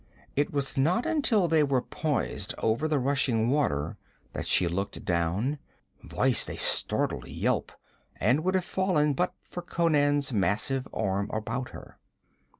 It 0.35 0.51
was 0.51 0.77
not 0.77 1.05
until 1.05 1.47
they 1.47 1.61
were 1.61 1.83
poised 1.83 2.55
over 2.57 2.87
the 2.87 2.97
rushing 2.97 3.51
water 3.51 3.97
that 4.33 4.47
she 4.47 4.67
looked 4.67 5.05
down, 5.05 5.59
voiced 6.01 6.49
a 6.49 6.57
startled 6.57 7.27
yelp 7.27 7.71
and 8.15 8.43
would 8.43 8.55
have 8.55 8.65
fallen 8.65 9.13
but 9.13 9.35
for 9.43 9.61
Conan's 9.61 10.33
massive 10.33 10.87
arm 10.91 11.29
about 11.31 11.69
her. 11.69 11.99